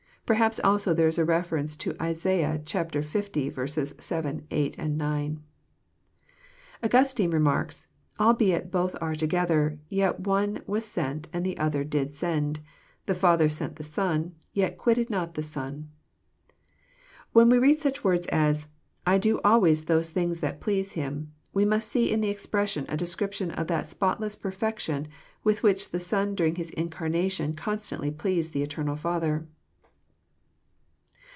[0.23, 3.99] Perhaps also there is a ref erence to IsaL 1.
[3.99, 5.43] 7, 8, 9.
[6.81, 12.61] Augnstine remarks:'* Albeit both are together, yet one was sent, and the other did send.
[13.07, 15.91] The Father sent the Son, yet quitted not the Son."
[17.33, 21.33] When we read such words as << I do always those things that please Him,"
[21.53, 25.09] we must see in the expression a description of that spotless perfection
[25.43, 29.45] with which the Son during His incarna tion constantly pleased the eternal Father.